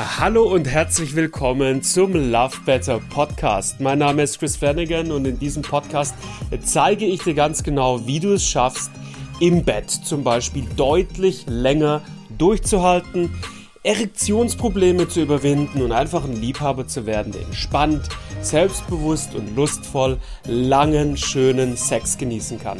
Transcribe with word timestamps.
Hallo 0.00 0.44
und 0.44 0.68
herzlich 0.68 1.16
willkommen 1.16 1.82
zum 1.82 2.12
Love 2.12 2.58
Better 2.64 3.00
Podcast. 3.00 3.80
Mein 3.80 3.98
Name 3.98 4.22
ist 4.22 4.38
Chris 4.38 4.56
Flanagan 4.56 5.10
und 5.10 5.24
in 5.24 5.40
diesem 5.40 5.62
Podcast 5.62 6.14
zeige 6.62 7.04
ich 7.04 7.24
dir 7.24 7.34
ganz 7.34 7.64
genau, 7.64 8.06
wie 8.06 8.20
du 8.20 8.34
es 8.34 8.44
schaffst, 8.44 8.92
im 9.40 9.64
Bett 9.64 9.90
zum 9.90 10.22
Beispiel 10.22 10.66
deutlich 10.76 11.46
länger 11.48 12.02
durchzuhalten, 12.38 13.34
Erektionsprobleme 13.82 15.08
zu 15.08 15.20
überwinden 15.20 15.82
und 15.82 15.90
einfach 15.90 16.22
ein 16.22 16.40
Liebhaber 16.40 16.86
zu 16.86 17.04
werden, 17.04 17.32
der 17.32 17.42
entspannt, 17.42 18.08
selbstbewusst 18.40 19.34
und 19.34 19.56
lustvoll 19.56 20.18
langen, 20.44 21.16
schönen 21.16 21.76
Sex 21.76 22.16
genießen 22.18 22.60
kann. 22.60 22.78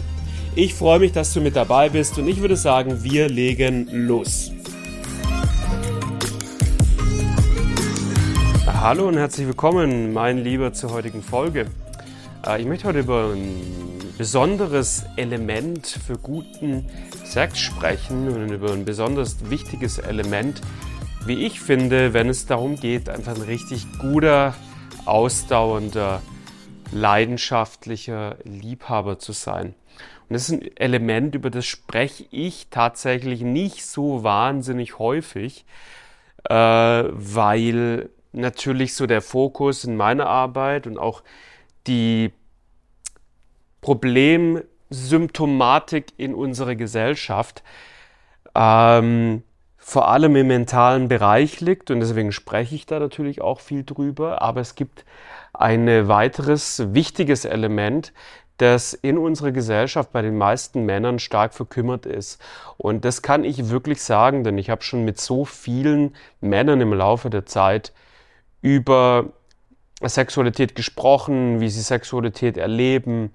Ich 0.55 0.73
freue 0.73 1.00
mich, 1.00 1.11
dass 1.11 1.35
du 1.35 1.41
mit 1.41 1.57
dabei 1.57 1.89
bist 1.89 2.16
und 2.16 2.29
ich 2.29 2.41
würde 2.41 2.57
sagen, 2.57 3.03
wir 3.03 3.29
legen 3.29 3.89
los. 3.91 4.53
Hallo 8.80 9.09
und 9.09 9.16
herzlich 9.16 9.48
willkommen, 9.48 10.12
mein 10.12 10.38
Lieber, 10.38 10.73
zur 10.73 10.92
heutigen 10.92 11.20
Folge. 11.20 11.66
Äh, 12.46 12.60
ich 12.60 12.66
möchte 12.68 12.87
heute 12.87 13.01
über 13.01 13.32
ein 13.32 14.14
besonderes 14.16 15.04
Element 15.16 15.84
für 15.84 16.16
guten 16.16 16.88
Sex 17.24 17.59
sprechen 17.59 18.28
und 18.28 18.52
über 18.52 18.73
ein 18.73 18.84
besonders 18.84 19.51
wichtiges 19.51 19.98
Element, 19.98 20.60
wie 21.27 21.45
ich 21.45 21.60
finde, 21.60 22.14
wenn 22.14 22.28
es 22.28 22.46
darum 22.46 22.77
geht, 22.77 23.09
einfach 23.09 23.34
ein 23.34 23.42
richtig 23.42 23.84
guter, 23.98 24.54
ausdauernder, 25.06 26.23
leidenschaftlicher 26.92 28.37
Liebhaber 28.45 29.18
zu 29.18 29.32
sein. 29.32 29.74
Und 30.29 30.34
das 30.34 30.48
ist 30.48 30.52
ein 30.52 30.76
Element, 30.76 31.34
über 31.34 31.51
das 31.51 31.66
spreche 31.66 32.26
ich 32.30 32.68
tatsächlich 32.70 33.40
nicht 33.40 33.84
so 33.84 34.23
wahnsinnig 34.23 35.01
häufig, 35.01 35.65
äh, 36.48 36.54
weil 36.54 38.10
natürlich 38.32 38.95
so 38.95 39.07
der 39.07 39.23
Fokus 39.23 39.84
in 39.84 39.96
meiner 39.96 40.26
Arbeit 40.26 40.87
und 40.87 40.98
auch 40.98 41.23
die 41.87 42.32
Problemsymptomatik 43.80 46.12
in 46.16 46.35
unserer 46.35 46.74
Gesellschaft 46.74 47.62
ähm, 48.54 49.43
vor 49.88 50.09
allem 50.09 50.37
im 50.37 50.48
mentalen 50.48 51.09
Bereich 51.09 51.60
liegt 51.60 51.90
und 51.90 52.01
deswegen 52.01 52.32
spreche 52.32 52.74
ich 52.74 52.85
da 52.85 52.98
natürlich 52.98 53.40
auch 53.40 53.60
viel 53.60 53.85
drüber. 53.85 54.42
Aber 54.42 54.60
es 54.60 54.74
gibt 54.74 55.04
ein 55.54 56.09
weiteres 56.09 56.92
wichtiges 56.92 57.46
Element, 57.46 58.13
das 58.59 58.92
in 58.92 59.16
unserer 59.16 59.52
Gesellschaft 59.52 60.13
bei 60.13 60.20
den 60.20 60.37
meisten 60.37 60.85
Männern 60.85 61.18
stark 61.18 61.54
verkümmert 61.54 62.04
ist. 62.04 62.40
Und 62.76 63.04
das 63.04 63.23
kann 63.23 63.45
ich 63.45 63.70
wirklich 63.70 64.03
sagen, 64.03 64.44
denn 64.44 64.59
ich 64.59 64.69
habe 64.69 64.82
schon 64.82 65.04
mit 65.04 65.19
so 65.19 65.44
vielen 65.44 66.15
Männern 66.41 66.81
im 66.81 66.92
Laufe 66.92 67.31
der 67.31 67.47
Zeit 67.47 67.92
über 68.62 69.26
Sexualität 70.03 70.75
gesprochen, 70.75 71.60
wie 71.60 71.69
sie 71.69 71.81
Sexualität 71.81 72.56
erleben, 72.56 73.32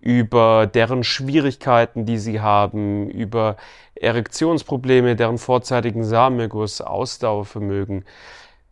über 0.00 0.66
deren 0.66 1.04
Schwierigkeiten, 1.04 2.06
die 2.06 2.18
sie 2.18 2.40
haben, 2.40 3.10
über 3.10 3.56
Erektionsprobleme, 3.94 5.14
deren 5.14 5.38
vorzeitigen 5.38 6.04
Samenerguss, 6.04 6.80
Ausdauervermögen. 6.80 8.04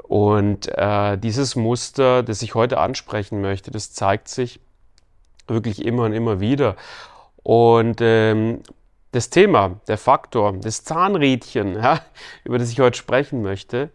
Und 0.03 0.69
äh, 0.69 1.19
dieses 1.19 1.55
Muster, 1.55 2.23
das 2.23 2.41
ich 2.41 2.55
heute 2.55 2.79
ansprechen 2.79 3.43
möchte, 3.43 3.71
das 3.71 3.93
zeigt 3.93 4.29
sich 4.29 4.59
wirklich 5.47 5.85
immer 5.85 6.05
und 6.05 6.15
immer 6.15 6.41
wieder. 6.41 6.77
Und 7.43 8.01
ähm, 8.01 8.63
das 9.13 9.31
Thema, 9.31 9.81
der 9.89 9.99
Faktor, 9.99 10.53
das 10.53 10.85
Zahnrädchen, 10.85 11.75
ja, 11.75 12.01
über 12.45 12.59
das 12.59 12.71
ich 12.71 12.81
heute 12.81 12.99
sprechen 12.99 13.43
möchte, 13.43 13.91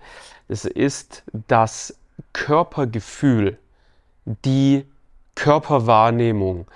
das 0.47 0.65
ist 0.65 1.23
das 1.47 1.97
Körpergefühl, 2.33 3.57
die 4.25 4.85
Körperwahrnehmung, 5.35 6.67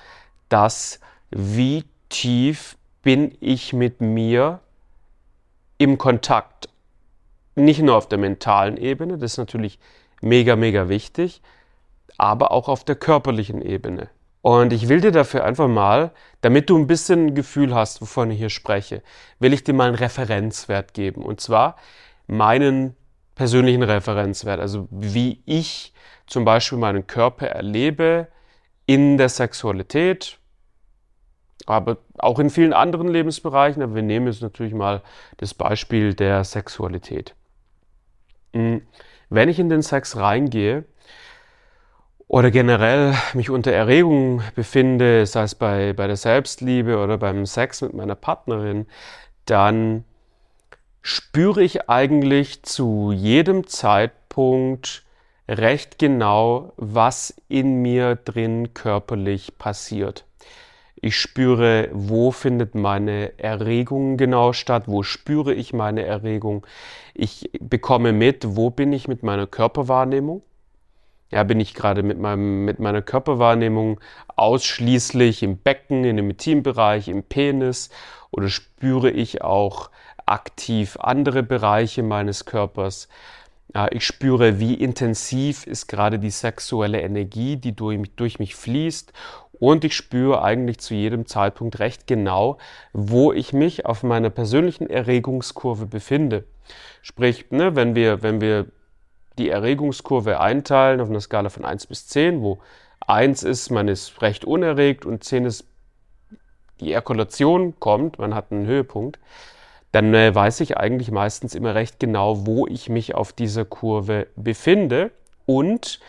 das, 0.50 1.00
wie 1.30 1.84
tief 2.10 2.78
bin 3.04 3.38
ich 3.40 3.74
mit 3.74 4.02
mir 4.02 4.60
im 5.78 5.98
Kontakt. 5.98 6.70
Nicht 7.56 7.82
nur 7.82 7.96
auf 7.96 8.08
der 8.08 8.18
mentalen 8.18 8.78
Ebene, 8.78 9.18
das 9.18 9.34
ist 9.34 9.38
natürlich 9.38 9.80
mega, 10.22 10.56
mega 10.56 10.90
wichtig, 10.90 11.42
aber 12.18 12.52
auch 12.52 12.68
auf 12.68 12.84
der 12.84 12.96
körperlichen 12.96 13.62
Ebene. 13.62 14.10
Und 14.48 14.72
ich 14.72 14.88
will 14.88 15.02
dir 15.02 15.12
dafür 15.12 15.44
einfach 15.44 15.68
mal, 15.68 16.12
damit 16.40 16.70
du 16.70 16.78
ein 16.78 16.88
bisschen 16.88 17.26
ein 17.26 17.36
Gefühl 17.36 17.76
hast, 17.76 18.00
wovon 18.00 18.32
ich 18.32 18.38
hier 18.38 18.50
spreche, 18.50 19.04
will 19.40 19.52
ich 19.52 19.66
dir 19.66 19.74
mal 19.74 19.90
einen 19.90 19.98
Referenzwert 19.98 20.94
geben. 20.94 21.22
Und 21.22 21.42
zwar 21.42 21.76
meinen 22.28 22.96
persönlichen 23.36 23.84
Referenzwert, 23.84 24.62
also 24.62 24.88
wie 24.90 25.44
ich 25.46 25.94
zum 26.28 26.46
Beispiel 26.46 26.78
meinen 26.78 27.08
Körper 27.08 27.48
erlebe 27.48 28.30
in 28.86 29.18
der 29.18 29.28
Sexualität, 29.28 30.40
aber 31.66 31.98
auch 32.18 32.40
in 32.40 32.50
vielen 32.50 32.72
anderen 32.72 33.10
Lebensbereichen. 33.10 33.84
Aber 33.84 33.96
wir 33.96 34.02
nehmen 34.02 34.28
jetzt 34.28 34.42
natürlich 34.42 34.74
mal 34.74 35.02
das 35.36 35.54
Beispiel 35.54 36.14
der 36.14 36.46
Sexualität. 36.46 37.36
Hm, 38.54 38.82
wenn 39.30 39.50
ich 39.50 39.60
in 39.60 39.68
den 39.68 39.82
Sex 39.82 40.16
reingehe 40.16 40.86
oder 42.28 42.52
generell 42.52 43.14
mich 43.34 43.50
unter 43.50 43.72
Erregung 43.72 44.42
befinde, 44.56 45.26
sei 45.26 45.44
es 45.44 45.56
bei, 45.56 45.94
bei 45.94 46.08
der 46.08 46.18
Selbstliebe 46.18 46.98
oder 46.98 47.18
beim 47.18 47.46
Sex 47.46 47.82
mit 47.82 47.94
meiner 47.94 48.16
Partnerin, 48.16 48.86
dann 49.46 50.04
spüre 51.02 51.64
ich 51.64 51.90
eigentlich 51.90 52.64
zu 52.64 53.14
jedem 53.14 53.68
Zeitpunkt 53.68 55.06
recht 55.48 56.00
genau, 56.00 56.74
was 56.76 57.34
in 57.48 57.82
mir 57.82 58.16
drin 58.16 58.74
körperlich 58.74 59.58
passiert. 59.58 60.26
Ich 61.00 61.18
spüre, 61.18 61.90
wo 61.94 62.32
findet 62.32 62.76
meine 62.76 63.38
Erregung 63.40 64.18
genau 64.18 64.52
statt, 64.52 64.84
wo 64.88 65.04
spüre 65.04 65.54
ich 65.54 65.72
meine 65.72 66.04
Erregung. 66.04 66.66
Ich 67.14 67.50
bekomme 67.62 68.12
mit, 68.12 68.58
wo 68.58 68.72
bin 68.72 68.92
ich 68.92 69.08
mit 69.08 69.24
meiner 69.24 69.48
Körperwahrnehmung. 69.48 70.42
Ja, 71.30 71.44
bin 71.44 71.60
ich 71.60 71.74
gerade 71.74 72.04
mit, 72.04 72.18
mit 72.18 72.80
meiner 72.80 73.02
Körperwahrnehmung 73.02 74.00
ausschließlich 74.36 75.44
im 75.44 75.58
Becken, 75.58 76.06
in 76.06 76.18
dem 76.18 76.30
Intimbereich, 76.30 77.10
im 77.10 77.24
Penis 77.24 77.90
oder 78.32 78.48
spüre 78.48 79.12
ich 79.12 79.42
auch 79.42 79.90
aktiv 80.26 80.98
andere 81.00 81.44
Bereiche 81.44 82.04
meines 82.04 82.46
Körpers. 82.46 83.08
Ich 83.92 84.06
spüre, 84.06 84.60
wie 84.60 84.76
intensiv 84.76 85.68
ist 85.68 85.88
gerade 85.88 86.20
die 86.20 86.30
sexuelle 86.30 87.02
Energie, 87.02 87.58
die 87.58 87.76
durch 87.76 87.98
mich, 87.98 88.16
durch 88.16 88.40
mich 88.40 88.56
fließt. 88.56 89.12
Und 89.60 89.84
ich 89.84 89.96
spüre 89.96 90.42
eigentlich 90.44 90.80
zu 90.80 90.94
jedem 90.94 91.26
Zeitpunkt 91.26 91.80
recht 91.80 92.08
genau, 92.08 92.58
wo 92.94 93.34
ich 93.34 93.54
mich 93.54 93.86
auf 93.86 94.04
meiner 94.04 94.30
persönlichen 94.30 94.90
Erregungskurve 94.90 95.86
befinde. 95.86 96.46
Sprich, 97.02 97.50
ne, 97.50 97.76
wenn, 97.76 97.96
wir, 97.96 98.22
wenn 98.22 98.40
wir 98.40 98.68
die 99.38 99.50
Erregungskurve 99.50 100.40
einteilen 100.40 101.02
auf 101.02 101.10
einer 101.10 101.22
Skala 101.22 101.50
von 101.50 101.66
1 101.66 101.88
bis 101.88 102.08
10, 102.08 102.42
wo 102.42 102.60
1 103.06 103.44
ist, 103.44 103.70
man 103.70 103.88
ist 103.88 104.22
recht 104.22 104.46
unerregt 104.46 105.06
und 105.06 105.24
10 105.24 105.46
ist, 105.46 105.66
die 106.80 106.92
Erkulation 106.92 107.80
kommt, 107.80 108.20
man 108.20 108.36
hat 108.36 108.52
einen 108.52 108.68
Höhepunkt, 108.68 109.20
dann 109.92 110.14
äh, 110.14 110.34
weiß 110.34 110.60
ich 110.60 110.78
eigentlich 110.78 111.12
meistens 111.12 111.56
immer 111.56 111.74
recht 111.74 112.00
genau, 112.00 112.46
wo 112.46 112.68
ich 112.68 112.90
mich 112.90 113.16
auf 113.16 113.34
dieser 113.34 113.66
Kurve 113.66 114.28
befinde 114.36 115.12
und 115.46 116.00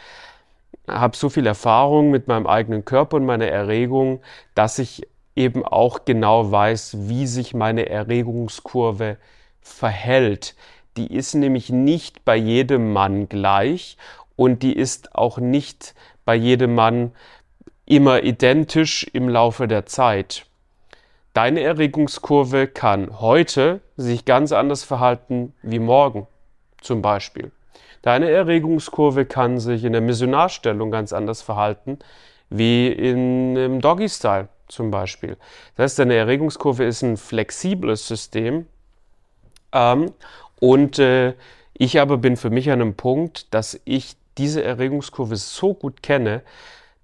habe 0.87 1.17
so 1.17 1.29
viel 1.29 1.47
Erfahrung 1.47 2.11
mit 2.11 2.29
meinem 2.29 2.47
eigenen 2.47 2.85
Körper 2.85 3.17
und 3.17 3.27
meiner 3.27 3.47
Erregung, 3.47 4.21
dass 4.55 4.79
ich 4.79 5.07
eben 5.37 5.65
auch 5.65 6.05
genau 6.05 6.51
weiß, 6.51 7.09
wie 7.09 7.27
sich 7.27 7.55
meine 7.55 7.89
Erregungskurve 7.89 9.19
verhält. 9.61 10.57
Die 10.99 11.15
ist 11.15 11.35
nämlich 11.35 11.71
nicht 11.71 12.25
bei 12.25 12.35
jedem 12.35 12.93
Mann 12.93 13.29
gleich 13.29 13.97
und 14.35 14.65
die 14.65 14.77
ist 14.77 15.15
auch 15.15 15.39
nicht 15.39 15.95
bei 16.25 16.35
jedem 16.35 16.75
Mann 16.75 17.13
immer 17.87 18.25
identisch 18.25 19.05
im 19.13 19.29
Laufe 19.29 19.69
der 19.69 19.87
Zeit. 19.87 20.47
Deine 21.35 21.61
Erregungskurve 21.61 22.67
kann 22.67 23.21
heute 23.21 23.81
sich 23.97 24.25
ganz 24.25 24.51
anders 24.51 24.83
verhalten 24.83 25.55
wie 25.63 25.79
morgen, 25.79 26.27
zum 26.81 27.01
Beispiel. 27.01 27.53
Deine 28.03 28.29
Erregungskurve 28.29 29.25
kann 29.25 29.61
sich 29.61 29.85
in 29.85 29.93
der 29.93 30.03
Missionarstellung 30.03 30.91
ganz 30.91 31.13
anders 31.13 31.43
verhalten 31.43 32.01
wie 32.51 32.89
in, 32.89 33.55
im 33.55 33.81
Doggy-Style 33.81 34.49
zum 34.67 34.91
Beispiel. 34.91 35.37
Das 35.77 35.85
heißt, 35.85 36.01
deine 36.01 36.17
Erregungskurve 36.17 36.83
ist 36.83 37.03
ein 37.03 37.17
flexibles 37.17 38.09
System. 38.09 38.67
Ähm, 39.73 40.13
und 40.61 40.99
äh, 40.99 41.35
ich 41.75 42.01
aber 42.01 42.19
bin 42.19 42.37
für 42.37 42.51
mich 42.51 42.71
an 42.71 42.81
einem 42.81 42.95
Punkt, 42.95 43.53
dass 43.55 43.81
ich 43.85 44.17
diese 44.37 44.63
Erregungskurve 44.63 45.37
so 45.37 45.75
gut 45.75 46.03
kenne, 46.03 46.43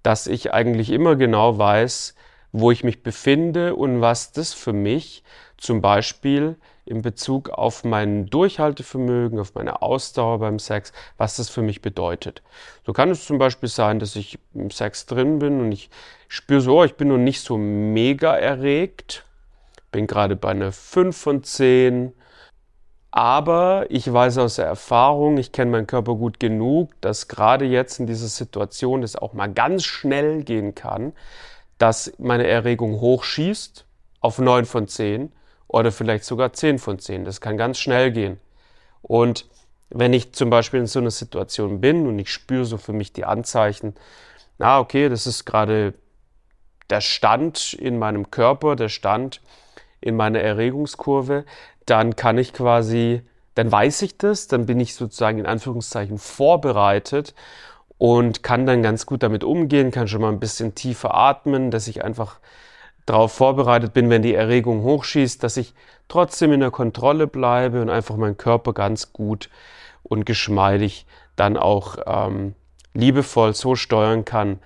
dass 0.03 0.27
ich 0.27 0.53
eigentlich 0.53 0.89
immer 0.89 1.15
genau 1.15 1.57
weiß, 1.57 2.15
wo 2.51 2.71
ich 2.71 2.83
mich 2.83 3.03
befinde 3.03 3.75
und 3.75 4.01
was 4.01 4.31
das 4.31 4.53
für 4.53 4.73
mich 4.73 5.23
zum 5.57 5.81
Beispiel 5.81 6.55
in 6.85 7.01
Bezug 7.01 7.49
auf 7.49 7.83
mein 7.83 8.27
Durchhaltevermögen, 8.27 9.39
auf 9.39 9.55
meine 9.55 9.81
Ausdauer 9.81 10.39
beim 10.39 10.59
Sex, 10.59 10.93
was 11.17 11.37
das 11.37 11.49
für 11.49 11.61
mich 11.61 11.81
bedeutet. 11.81 12.43
So 12.85 12.93
kann 12.93 13.09
es 13.09 13.25
zum 13.25 13.39
Beispiel 13.39 13.69
sein, 13.69 13.99
dass 13.99 14.15
ich 14.15 14.37
im 14.53 14.69
Sex 14.69 15.05
drin 15.05 15.39
bin 15.39 15.59
und 15.59 15.71
ich 15.71 15.89
spüre 16.27 16.61
so, 16.61 16.79
oh, 16.79 16.83
ich 16.83 16.95
bin 16.95 17.07
noch 17.07 17.17
nicht 17.17 17.41
so 17.41 17.57
mega 17.57 18.35
erregt, 18.35 19.25
bin 19.91 20.05
gerade 20.05 20.35
bei 20.35 20.49
einer 20.49 20.71
5 20.71 21.17
von 21.17 21.43
10, 21.43 22.13
aber 23.15 23.85
ich 23.87 24.11
weiß 24.11 24.39
aus 24.39 24.57
der 24.57 24.65
Erfahrung, 24.65 25.37
ich 25.37 25.53
kenne 25.53 25.71
meinen 25.71 25.87
Körper 25.87 26.15
gut 26.15 26.37
genug, 26.37 26.91
dass 26.99 27.29
gerade 27.29 27.63
jetzt 27.63 27.97
in 28.01 28.07
dieser 28.07 28.27
Situation 28.27 29.03
es 29.03 29.15
auch 29.15 29.31
mal 29.31 29.47
ganz 29.47 29.85
schnell 29.85 30.43
gehen 30.43 30.75
kann, 30.75 31.13
dass 31.77 32.11
meine 32.17 32.45
Erregung 32.45 32.99
hochschießt 32.99 33.85
auf 34.19 34.37
9 34.37 34.65
von 34.65 34.89
10 34.89 35.31
oder 35.69 35.93
vielleicht 35.93 36.25
sogar 36.25 36.51
10 36.51 36.77
von 36.77 36.99
10. 36.99 37.23
Das 37.23 37.39
kann 37.39 37.55
ganz 37.55 37.79
schnell 37.79 38.11
gehen. 38.11 38.37
Und 39.01 39.47
wenn 39.89 40.11
ich 40.11 40.33
zum 40.33 40.49
Beispiel 40.49 40.81
in 40.81 40.87
so 40.87 40.99
einer 40.99 41.09
Situation 41.09 41.79
bin 41.79 42.07
und 42.07 42.19
ich 42.19 42.29
spüre 42.29 42.65
so 42.65 42.75
für 42.75 42.91
mich 42.91 43.13
die 43.13 43.23
Anzeichen, 43.23 43.95
na 44.57 44.81
okay, 44.81 45.07
das 45.07 45.25
ist 45.25 45.45
gerade 45.45 45.93
der 46.89 46.99
Stand 46.99 47.71
in 47.75 47.97
meinem 47.97 48.29
Körper, 48.29 48.75
der 48.75 48.89
Stand 48.89 49.39
in 50.01 50.17
meiner 50.17 50.41
Erregungskurve, 50.41 51.45
dann 51.85 52.15
kann 52.15 52.37
ich 52.37 52.53
quasi, 52.53 53.21
dann 53.55 53.71
weiß 53.71 54.01
ich 54.01 54.17
das, 54.17 54.47
dann 54.47 54.65
bin 54.65 54.79
ich 54.79 54.95
sozusagen 54.95 55.37
in 55.37 55.45
Anführungszeichen 55.45 56.17
vorbereitet 56.17 57.33
und 57.97 58.43
kann 58.43 58.65
dann 58.65 58.83
ganz 58.83 59.05
gut 59.05 59.23
damit 59.23 59.43
umgehen, 59.43 59.91
kann 59.91 60.07
schon 60.07 60.21
mal 60.21 60.31
ein 60.31 60.39
bisschen 60.39 60.75
tiefer 60.75 61.13
atmen, 61.13 61.71
dass 61.71 61.87
ich 61.87 62.03
einfach 62.03 62.39
darauf 63.05 63.31
vorbereitet 63.31 63.93
bin, 63.93 64.09
wenn 64.09 64.21
die 64.21 64.33
Erregung 64.33 64.83
hochschießt, 64.83 65.43
dass 65.43 65.57
ich 65.57 65.73
trotzdem 66.07 66.51
in 66.51 66.59
der 66.59 66.71
Kontrolle 66.71 67.27
bleibe 67.27 67.81
und 67.81 67.89
einfach 67.89 68.15
meinen 68.17 68.37
Körper 68.37 68.73
ganz 68.73 69.13
gut 69.13 69.49
und 70.03 70.25
geschmeidig 70.25 71.05
dann 71.35 71.57
auch 71.57 71.97
ähm, 72.05 72.55
liebevoll 72.93 73.53
so 73.53 73.75
steuern 73.75 74.25
kann, 74.25 74.59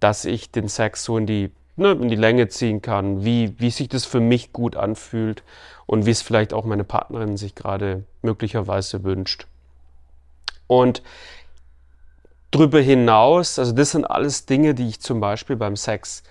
dass 0.00 0.24
ich 0.24 0.50
den 0.50 0.68
Sex 0.68 1.04
so 1.04 1.16
in 1.16 1.26
die 1.26 1.50
ne, 1.76 1.92
in 1.92 2.08
die 2.08 2.16
Länge 2.16 2.48
ziehen 2.48 2.82
kann, 2.82 3.24
wie, 3.24 3.58
wie 3.58 3.70
sich 3.70 3.88
das 3.88 4.04
für 4.04 4.20
mich 4.20 4.52
gut 4.52 4.76
anfühlt 4.76 5.42
und 5.86 6.06
wie 6.06 6.10
es 6.10 6.22
vielleicht 6.22 6.52
auch 6.52 6.64
meine 6.64 6.84
Partnerin 6.84 7.36
sich 7.36 7.54
gerade 7.54 8.04
möglicherweise 8.22 9.04
wünscht. 9.04 9.46
Und 10.66 11.02
drüber 12.50 12.80
hinaus, 12.80 13.58
also 13.58 13.72
das 13.72 13.92
sind 13.92 14.04
alles 14.04 14.46
Dinge, 14.46 14.74
die 14.74 14.88
ich 14.88 15.00
zum 15.00 15.20
Beispiel 15.20 15.56
beim 15.56 15.76
Sex 15.76 16.22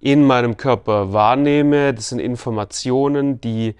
in 0.00 0.24
meinem 0.24 0.56
Körper 0.56 1.12
wahrnehme. 1.12 1.94
Das 1.94 2.10
sind 2.10 2.18
Informationen, 2.18 3.40
die 3.40 3.74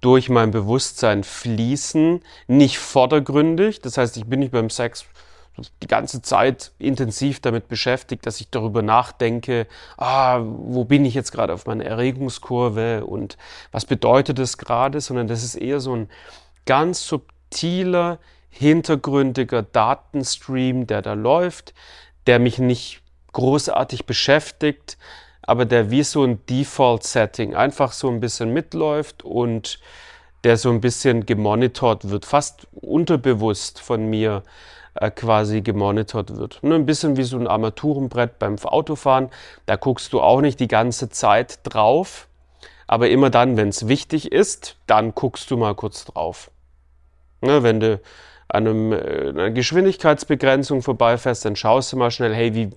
durch 0.00 0.28
mein 0.28 0.50
Bewusstsein 0.50 1.24
fließen, 1.24 2.20
nicht 2.46 2.78
vordergründig. 2.78 3.80
Das 3.80 3.96
heißt, 3.96 4.18
ich 4.18 4.26
bin 4.26 4.40
nicht 4.40 4.52
beim 4.52 4.68
Sex 4.68 5.06
die 5.82 5.86
ganze 5.86 6.22
Zeit 6.22 6.72
intensiv 6.78 7.40
damit 7.40 7.68
beschäftigt, 7.68 8.26
dass 8.26 8.40
ich 8.40 8.50
darüber 8.50 8.82
nachdenke, 8.82 9.66
ah, 9.96 10.40
wo 10.42 10.84
bin 10.84 11.04
ich 11.04 11.14
jetzt 11.14 11.32
gerade 11.32 11.52
auf 11.52 11.66
meiner 11.66 11.84
Erregungskurve 11.84 13.04
und 13.06 13.36
was 13.70 13.84
bedeutet 13.84 14.38
das 14.38 14.58
gerade, 14.58 15.00
sondern 15.00 15.28
das 15.28 15.44
ist 15.44 15.54
eher 15.54 15.80
so 15.80 15.94
ein 15.94 16.08
ganz 16.66 17.06
subtiler, 17.06 18.18
hintergründiger 18.50 19.62
Datenstream, 19.62 20.86
der 20.86 21.02
da 21.02 21.14
läuft, 21.14 21.74
der 22.26 22.38
mich 22.38 22.58
nicht 22.58 23.02
großartig 23.32 24.06
beschäftigt, 24.06 24.96
aber 25.42 25.66
der 25.66 25.90
wie 25.90 26.02
so 26.02 26.24
ein 26.24 26.44
Default-Setting 26.46 27.54
einfach 27.54 27.92
so 27.92 28.08
ein 28.08 28.20
bisschen 28.20 28.52
mitläuft 28.52 29.22
und 29.24 29.78
der 30.44 30.56
so 30.56 30.70
ein 30.70 30.80
bisschen 30.80 31.26
gemonitort 31.26 32.10
wird, 32.10 32.24
fast 32.24 32.66
unterbewusst 32.72 33.80
von 33.80 34.08
mir 34.08 34.42
äh, 34.94 35.10
quasi 35.10 35.60
gemonitort 35.60 36.36
wird. 36.36 36.58
Nur 36.62 36.76
ein 36.76 36.86
bisschen 36.86 37.16
wie 37.16 37.24
so 37.24 37.36
ein 37.36 37.46
Armaturenbrett 37.46 38.38
beim 38.38 38.58
Autofahren. 38.58 39.30
Da 39.66 39.76
guckst 39.76 40.12
du 40.12 40.20
auch 40.20 40.40
nicht 40.40 40.60
die 40.60 40.68
ganze 40.68 41.08
Zeit 41.08 41.60
drauf, 41.64 42.28
aber 42.86 43.10
immer 43.10 43.30
dann, 43.30 43.56
wenn 43.56 43.68
es 43.68 43.88
wichtig 43.88 44.32
ist, 44.32 44.76
dann 44.86 45.14
guckst 45.14 45.50
du 45.50 45.56
mal 45.56 45.74
kurz 45.74 46.04
drauf. 46.04 46.50
Ne, 47.40 47.62
wenn 47.62 47.80
du 47.80 48.00
an 48.48 48.66
einem, 48.66 48.92
äh, 48.92 49.28
einer 49.28 49.50
Geschwindigkeitsbegrenzung 49.50 50.82
vorbeifährst, 50.82 51.44
dann 51.44 51.56
schaust 51.56 51.92
du 51.92 51.96
mal 51.96 52.10
schnell, 52.10 52.34
hey, 52.34 52.54
wie, 52.54 52.70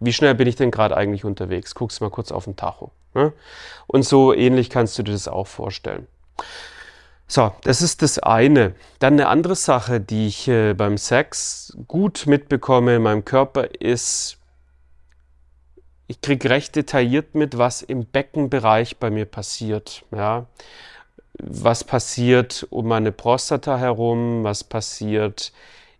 wie 0.00 0.12
schnell 0.12 0.34
bin 0.34 0.48
ich 0.48 0.56
denn 0.56 0.70
gerade 0.70 0.96
eigentlich 0.96 1.24
unterwegs? 1.24 1.74
Guckst 1.74 2.00
mal 2.00 2.10
kurz 2.10 2.32
auf 2.32 2.44
den 2.44 2.56
Tacho. 2.56 2.92
Ne? 3.14 3.32
Und 3.86 4.04
so 4.04 4.32
ähnlich 4.32 4.70
kannst 4.70 4.98
du 4.98 5.02
dir 5.02 5.12
das 5.12 5.28
auch 5.28 5.46
vorstellen. 5.46 6.06
So, 7.30 7.52
das 7.62 7.82
ist 7.82 8.00
das 8.00 8.18
eine. 8.18 8.74
Dann 9.00 9.14
eine 9.14 9.28
andere 9.28 9.54
Sache, 9.54 10.00
die 10.00 10.28
ich 10.28 10.48
äh, 10.48 10.72
beim 10.72 10.96
Sex 10.96 11.76
gut 11.86 12.24
mitbekomme 12.26 12.96
in 12.96 13.02
meinem 13.02 13.24
Körper, 13.26 13.68
ist, 13.80 14.38
ich 16.06 16.22
kriege 16.22 16.48
recht 16.48 16.74
detailliert 16.74 17.34
mit, 17.34 17.58
was 17.58 17.82
im 17.82 18.06
Beckenbereich 18.06 18.96
bei 18.96 19.10
mir 19.10 19.26
passiert. 19.26 20.06
Ja? 20.10 20.46
Was 21.38 21.84
passiert 21.84 22.66
um 22.70 22.88
meine 22.88 23.12
Prostata 23.12 23.76
herum, 23.76 24.42
was 24.42 24.64
passiert 24.64 25.52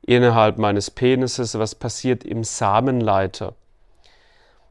innerhalb 0.08 0.56
meines 0.56 0.90
Penises, 0.90 1.58
was 1.58 1.74
passiert 1.74 2.24
im 2.24 2.42
Samenleiter. 2.42 3.52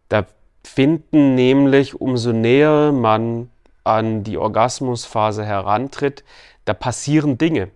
Da 0.10 0.26
finden 0.64 1.36
nämlich, 1.36 2.02
umso 2.02 2.34
näher 2.34 2.92
man 2.92 3.52
an 3.88 4.24
die 4.24 4.38
Orgasmusphase 4.38 5.46
herantritt, 5.46 6.24
da 6.66 6.74
passieren 6.74 7.38
Dinge. 7.38 7.72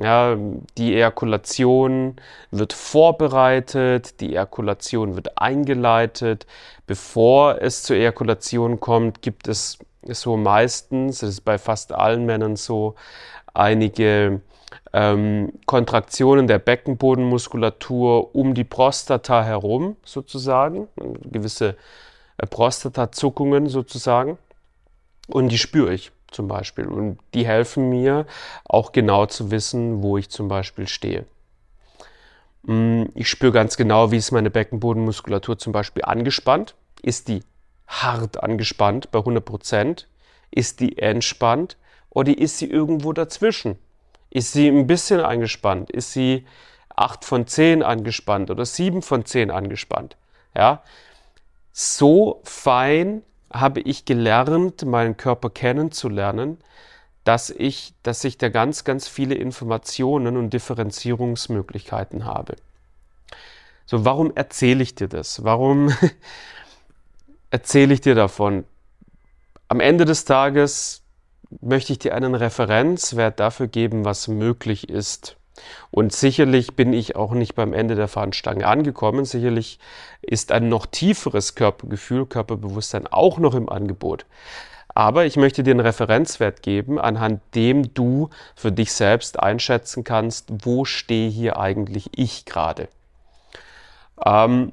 Ja, 0.00 0.36
die 0.76 0.94
Ejakulation 0.94 2.16
wird 2.50 2.72
vorbereitet, 2.72 4.20
die 4.20 4.32
Ejakulation 4.32 5.14
wird 5.14 5.38
eingeleitet. 5.38 6.46
Bevor 6.86 7.62
es 7.62 7.84
zur 7.84 7.96
Ejakulation 7.96 8.80
kommt, 8.80 9.22
gibt 9.22 9.46
es 9.46 9.78
so 10.08 10.36
meistens, 10.36 11.20
das 11.20 11.30
ist 11.30 11.40
bei 11.42 11.58
fast 11.58 11.92
allen 11.92 12.26
Männern 12.26 12.56
so, 12.56 12.96
einige 13.54 14.40
ähm, 14.92 15.52
Kontraktionen 15.66 16.48
der 16.48 16.58
Beckenbodenmuskulatur 16.58 18.34
um 18.34 18.54
die 18.54 18.64
Prostata 18.64 19.44
herum 19.44 19.96
sozusagen, 20.04 20.88
gewisse 21.24 21.76
äh, 22.38 22.46
Prostatazuckungen 22.46 23.68
sozusagen. 23.68 24.38
Und 25.28 25.48
die 25.48 25.58
spüre 25.58 25.94
ich 25.94 26.12
zum 26.30 26.48
Beispiel. 26.48 26.86
Und 26.86 27.18
die 27.32 27.46
helfen 27.46 27.88
mir 27.88 28.26
auch 28.64 28.92
genau 28.92 29.26
zu 29.26 29.50
wissen, 29.50 30.02
wo 30.02 30.18
ich 30.18 30.28
zum 30.28 30.48
Beispiel 30.48 30.88
stehe. 30.88 31.24
Mm, 32.62 33.04
ich 33.14 33.28
spüre 33.28 33.52
ganz 33.52 33.76
genau, 33.76 34.10
wie 34.10 34.16
ist 34.16 34.32
meine 34.32 34.50
Beckenbodenmuskulatur 34.50 35.58
zum 35.58 35.72
Beispiel 35.72 36.04
angespannt. 36.04 36.74
Ist 37.02 37.28
die 37.28 37.42
hart 37.86 38.42
angespannt 38.42 39.10
bei 39.10 39.20
100 39.20 39.44
Prozent? 39.44 40.08
Ist 40.50 40.80
die 40.80 40.98
entspannt? 40.98 41.76
Oder 42.10 42.36
ist 42.36 42.58
sie 42.58 42.70
irgendwo 42.70 43.12
dazwischen? 43.12 43.78
Ist 44.30 44.52
sie 44.52 44.68
ein 44.68 44.86
bisschen 44.86 45.20
angespannt? 45.20 45.90
Ist 45.90 46.12
sie 46.12 46.46
8 46.96 47.24
von 47.24 47.46
10 47.46 47.82
angespannt 47.82 48.50
oder 48.50 48.64
7 48.64 49.02
von 49.02 49.24
10 49.24 49.50
angespannt? 49.50 50.16
Ja, 50.56 50.82
so 51.72 52.40
fein 52.44 53.22
habe 53.54 53.80
ich 53.80 54.04
gelernt, 54.04 54.84
meinen 54.84 55.16
Körper 55.16 55.48
kennenzulernen, 55.48 56.58
dass 57.22 57.48
ich, 57.50 57.94
dass 58.02 58.24
ich 58.24 58.36
da 58.36 58.48
ganz, 58.48 58.84
ganz 58.84 59.08
viele 59.08 59.36
Informationen 59.36 60.36
und 60.36 60.50
Differenzierungsmöglichkeiten 60.50 62.24
habe. 62.24 62.56
So, 63.86 64.04
warum 64.04 64.34
erzähle 64.34 64.82
ich 64.82 64.94
dir 64.94 65.08
das? 65.08 65.44
Warum 65.44 65.94
erzähle 67.50 67.94
ich 67.94 68.00
dir 68.00 68.14
davon? 68.14 68.64
Am 69.68 69.80
Ende 69.80 70.04
des 70.04 70.24
Tages 70.24 71.02
möchte 71.60 71.92
ich 71.92 71.98
dir 72.00 72.14
einen 72.14 72.34
Referenzwert 72.34 73.40
dafür 73.40 73.68
geben, 73.68 74.04
was 74.04 74.28
möglich 74.28 74.88
ist. 74.88 75.36
Und 75.90 76.12
sicherlich 76.12 76.74
bin 76.74 76.92
ich 76.92 77.16
auch 77.16 77.32
nicht 77.32 77.54
beim 77.54 77.72
Ende 77.72 77.94
der 77.94 78.08
Fahnenstange 78.08 78.66
angekommen. 78.66 79.24
Sicherlich 79.24 79.78
ist 80.22 80.52
ein 80.52 80.68
noch 80.68 80.86
tieferes 80.86 81.54
Körpergefühl, 81.54 82.26
Körperbewusstsein 82.26 83.06
auch 83.06 83.38
noch 83.38 83.54
im 83.54 83.68
Angebot. 83.68 84.26
Aber 84.94 85.26
ich 85.26 85.36
möchte 85.36 85.62
dir 85.62 85.72
einen 85.72 85.80
Referenzwert 85.80 86.62
geben, 86.62 87.00
anhand 87.00 87.40
dem 87.54 87.94
du 87.94 88.30
für 88.54 88.70
dich 88.70 88.92
selbst 88.92 89.40
einschätzen 89.40 90.04
kannst, 90.04 90.48
wo 90.64 90.84
stehe 90.84 91.28
hier 91.28 91.58
eigentlich 91.58 92.10
ich 92.16 92.44
gerade. 92.44 92.88
Ähm, 94.24 94.72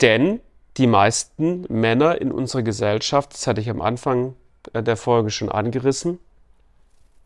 denn 0.00 0.40
die 0.76 0.88
meisten 0.88 1.64
Männer 1.68 2.20
in 2.20 2.32
unserer 2.32 2.62
Gesellschaft, 2.62 3.32
das 3.32 3.46
hatte 3.46 3.60
ich 3.60 3.70
am 3.70 3.80
Anfang 3.80 4.34
der 4.72 4.96
Folge 4.96 5.30
schon 5.30 5.48
angerissen, 5.48 6.18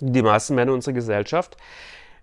die 0.01 0.23
meisten 0.23 0.55
Männer 0.55 0.75
unserer 0.75 0.95
Gesellschaft 0.95 1.57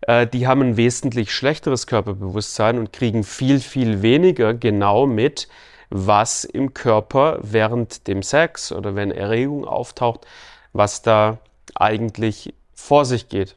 äh, 0.08 0.28
die 0.28 0.48
haben 0.48 0.62
ein 0.62 0.78
wesentlich 0.78 1.34
schlechteres 1.34 1.88
Körperbewusstsein 1.88 2.78
und 2.78 2.94
kriegen 2.94 3.24
viel, 3.24 3.60
viel 3.60 4.02
weniger 4.02 4.54
genau 4.54 5.06
mit, 5.06 5.48
was 5.90 6.44
im 6.44 6.74
Körper 6.74 7.40
während 7.42 8.08
dem 8.08 8.24
Sex 8.24 8.72
oder 8.72 8.96
wenn 8.96 9.12
Erregung 9.12 9.66
auftaucht, 9.66 10.26
was 10.74 11.02
da 11.02 11.38
eigentlich 11.76 12.54
vor 12.74 13.06
sich 13.06 13.30
geht. 13.30 13.56